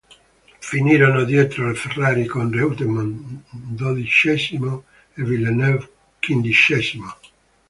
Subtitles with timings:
[0.61, 3.13] Finirono dietro le Ferrari, con Reutemann
[3.51, 7.13] dodicesimo e Villeneuve quindicesimo.